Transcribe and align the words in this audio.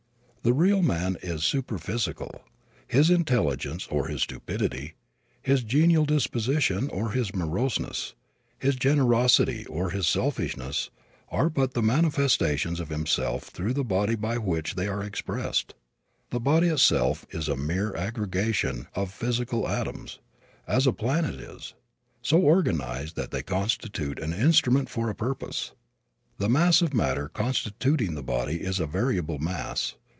The 0.43 0.53
real 0.53 0.81
man 0.81 1.17
is 1.21 1.43
superphysical. 1.43 2.41
His 2.87 3.11
intelligence 3.11 3.85
or 3.91 4.07
his 4.07 4.23
stupidity, 4.23 4.95
his 5.39 5.61
genial 5.63 6.03
disposition 6.03 6.89
or 6.89 7.11
his 7.11 7.35
moroseness, 7.35 8.15
his 8.57 8.75
generosity 8.75 9.67
or 9.67 9.91
his 9.91 10.07
selfishness, 10.07 10.89
are 11.29 11.47
but 11.47 11.75
the 11.75 11.83
manifestations 11.83 12.79
of 12.79 12.89
himself 12.89 13.49
through 13.49 13.73
the 13.73 13.83
body 13.83 14.15
by 14.15 14.39
which 14.39 14.73
they 14.73 14.87
are 14.87 15.03
expressed. 15.03 15.75
The 16.31 16.39
body 16.39 16.69
itself 16.69 17.23
is 17.29 17.47
a 17.47 17.55
mere 17.55 17.95
aggregation 17.95 18.87
of 18.95 19.13
physical 19.13 19.67
atoms, 19.67 20.17
as 20.65 20.87
a 20.87 20.91
planet 20.91 21.35
is, 21.39 21.75
so 22.23 22.39
organized 22.39 23.15
that 23.15 23.29
they 23.29 23.43
constitute 23.43 24.17
an 24.17 24.33
instrument 24.33 24.89
for 24.89 25.07
a 25.07 25.13
purpose. 25.13 25.73
The 26.39 26.49
mass 26.49 26.81
of 26.81 26.95
matter 26.95 27.29
constituting 27.29 28.15
the 28.15 28.23
body 28.23 28.61
is 28.61 28.79
a 28.79 28.87
variable 28.87 29.37
mass. 29.37 29.93